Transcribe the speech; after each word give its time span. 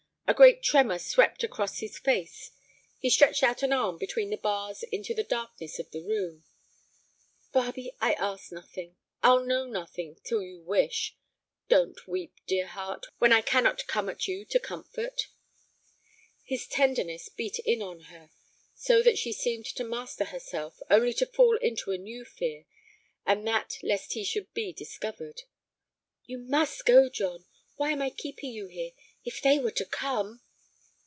A 0.27 0.33
great 0.33 0.63
tremor 0.63 0.97
swept 0.97 1.43
across 1.43 1.79
his 1.79 1.99
face. 1.99 2.51
He 2.97 3.09
stretched 3.09 3.43
out 3.43 3.63
an 3.63 3.73
arm 3.73 3.97
between 3.97 4.29
the 4.29 4.37
bars 4.37 4.81
into 4.83 5.13
the 5.13 5.25
darkness 5.25 5.77
of 5.77 5.91
the 5.91 6.01
room. 6.01 6.45
"Barbe, 7.51 7.89
I 7.99 8.13
ask 8.13 8.49
nothing—I'll 8.49 9.41
know 9.43 9.65
nothing—till 9.65 10.41
you 10.41 10.61
wish. 10.61 11.17
Don't 11.67 12.07
weep, 12.07 12.33
dear 12.47 12.67
heart, 12.67 13.07
when 13.17 13.33
I 13.33 13.41
cannot 13.41 13.85
come 13.87 14.07
at 14.07 14.25
you 14.25 14.45
to 14.45 14.57
comfort." 14.57 15.23
His 16.45 16.65
tenderness 16.65 17.27
beat 17.27 17.59
in 17.59 17.81
on 17.81 18.03
her, 18.03 18.29
so 18.73 19.01
that 19.03 19.17
she 19.19 19.33
seemed 19.33 19.65
to 19.75 19.83
master 19.83 20.23
herself, 20.23 20.79
only 20.89 21.11
to 21.15 21.25
fall 21.25 21.57
into 21.57 21.91
a 21.91 21.97
new 21.97 22.23
fear, 22.23 22.63
and 23.25 23.45
that 23.49 23.79
lest 23.83 24.13
he 24.13 24.23
should 24.23 24.53
be 24.53 24.71
discovered. 24.71 25.41
"You 26.23 26.37
must 26.37 26.85
go, 26.85 27.09
John. 27.09 27.43
Why 27.75 27.91
am 27.91 28.01
I 28.01 28.11
keeping 28.11 28.51
you 28.53 28.67
here? 28.67 28.91
If 29.23 29.41
they 29.41 29.57
were 29.59 29.71
to 29.71 29.85
come!" 29.85 30.41